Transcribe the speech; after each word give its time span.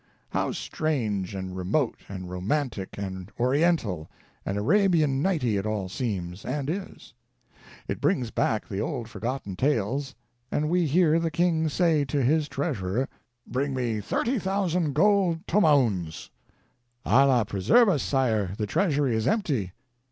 How 0.31 0.51
strange 0.51 1.35
and 1.35 1.55
remote 1.55 1.99
and 2.09 2.27
romantic 2.27 2.97
and 2.97 3.31
Oriental 3.39 4.09
and 4.43 4.57
Arabian 4.57 5.21
Nighty 5.21 5.57
it 5.57 5.65
all 5.67 5.89
seems— 5.89 6.43
and 6.43 6.71
is. 6.71 7.13
It 7.87 8.01
brings 8.01 8.31
back 8.31 8.67
the 8.67 8.79
old 8.81 9.07
for 9.09 9.19
gotten 9.19 9.55
tales, 9.55 10.15
and 10.51 10.71
we 10.71 10.87
hear 10.87 11.19
the 11.19 11.29
King 11.29 11.69
say 11.69 12.03
to 12.05 12.23
his 12.23 12.49
Treasurer: 12.49 13.09
"Bring 13.45 13.75
me 13.75 13.99
30,000 14.01 14.93
gold 14.93 15.45
tomauns." 15.45 16.31
"Allah 17.05 17.45
preserve 17.45 17.87
us, 17.87 18.01
Sire! 18.01 18.55
the 18.57 18.65
treasury 18.65 19.15
is 19.15 19.27
empty." 19.27 19.71